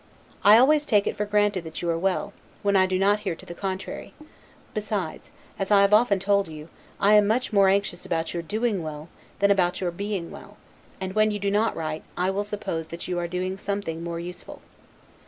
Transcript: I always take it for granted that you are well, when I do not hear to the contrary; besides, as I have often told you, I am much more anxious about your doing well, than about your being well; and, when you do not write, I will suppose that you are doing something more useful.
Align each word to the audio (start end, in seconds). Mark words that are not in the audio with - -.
I 0.43 0.57
always 0.57 0.83
take 0.87 1.05
it 1.05 1.15
for 1.15 1.27
granted 1.27 1.63
that 1.63 1.83
you 1.83 1.89
are 1.91 1.95
well, 1.99 2.33
when 2.63 2.75
I 2.75 2.87
do 2.87 2.97
not 2.97 3.19
hear 3.19 3.35
to 3.35 3.45
the 3.45 3.53
contrary; 3.53 4.15
besides, 4.73 5.29
as 5.59 5.69
I 5.69 5.81
have 5.81 5.93
often 5.93 6.17
told 6.17 6.47
you, 6.47 6.69
I 6.99 7.13
am 7.13 7.27
much 7.27 7.53
more 7.53 7.69
anxious 7.69 8.03
about 8.03 8.33
your 8.33 8.41
doing 8.41 8.81
well, 8.81 9.09
than 9.37 9.51
about 9.51 9.79
your 9.79 9.91
being 9.91 10.31
well; 10.31 10.57
and, 10.99 11.13
when 11.13 11.29
you 11.29 11.37
do 11.37 11.51
not 11.51 11.75
write, 11.75 12.01
I 12.17 12.31
will 12.31 12.43
suppose 12.43 12.87
that 12.87 13.07
you 13.07 13.19
are 13.19 13.27
doing 13.27 13.59
something 13.59 14.03
more 14.03 14.19
useful. 14.19 14.63